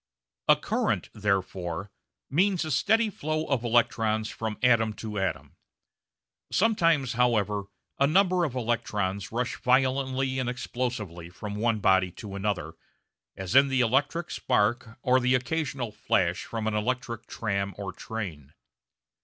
A 0.47 0.55
current, 0.55 1.09
therefore, 1.13 1.91
means 2.27 2.65
a 2.65 2.71
steady 2.71 3.11
flow 3.11 3.45
of 3.45 3.61
the 3.61 3.67
electrons 3.67 4.29
from 4.31 4.57
atom 4.63 4.93
to 4.93 5.19
atom. 5.19 5.57
Sometimes, 6.51 7.13
however, 7.13 7.65
a 7.99 8.07
number 8.07 8.43
of 8.43 8.55
electrons 8.55 9.31
rush 9.31 9.61
violently 9.61 10.39
and 10.39 10.49
explosively 10.49 11.29
from 11.29 11.53
one 11.55 11.81
body 11.81 12.09
to 12.13 12.33
another, 12.33 12.73
as 13.37 13.53
in 13.53 13.67
the 13.67 13.81
electric 13.81 14.31
spark 14.31 14.97
or 15.03 15.19
the 15.19 15.35
occasional 15.35 15.91
flash 15.91 16.45
from 16.45 16.65
an 16.65 16.73
electric 16.73 17.27
tram 17.27 17.75
or 17.77 17.93
train. 17.93 18.53